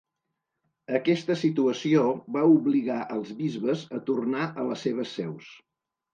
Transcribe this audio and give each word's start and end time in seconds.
Aquesta 0.99 1.35
situació 1.41 2.05
va 2.39 2.47
obligar 2.55 2.97
els 3.17 3.31
bisbes 3.43 3.85
a 4.01 4.03
tornar 4.09 4.49
a 4.65 4.69
les 4.73 4.89
seves 4.89 5.15
seus. 5.21 5.55